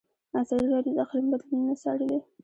[0.41, 2.19] ازادي راډیو د اقلیم بدلونونه څارلي.